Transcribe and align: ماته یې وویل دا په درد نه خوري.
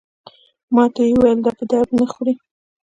ماته 0.75 1.01
یې 1.07 1.13
وویل 1.17 1.39
دا 1.45 1.51
په 1.59 1.63
درد 1.71 1.89
نه 1.99 2.05
خوري. 2.11 2.33